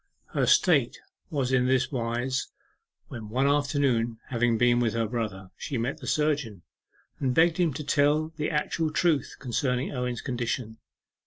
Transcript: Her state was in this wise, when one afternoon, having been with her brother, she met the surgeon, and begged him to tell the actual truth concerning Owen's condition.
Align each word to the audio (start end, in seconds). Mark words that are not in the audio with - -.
Her 0.33 0.47
state 0.47 0.99
was 1.29 1.51
in 1.51 1.67
this 1.67 1.91
wise, 1.91 2.47
when 3.09 3.29
one 3.29 3.45
afternoon, 3.45 4.17
having 4.29 4.57
been 4.57 4.79
with 4.79 4.95
her 4.95 5.05
brother, 5.07 5.51
she 5.55 5.77
met 5.77 5.99
the 5.99 6.07
surgeon, 6.07 6.63
and 7.19 7.35
begged 7.35 7.57
him 7.57 7.71
to 7.75 7.83
tell 7.83 8.29
the 8.35 8.49
actual 8.49 8.89
truth 8.91 9.35
concerning 9.37 9.91
Owen's 9.91 10.21
condition. 10.23 10.79